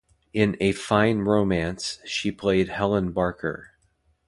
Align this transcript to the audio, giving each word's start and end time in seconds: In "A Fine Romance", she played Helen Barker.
In 0.33 0.57
"A 0.59 0.71
Fine 0.71 1.19
Romance", 1.19 1.99
she 2.05 2.31
played 2.31 2.69
Helen 2.69 3.11
Barker. 3.11 3.73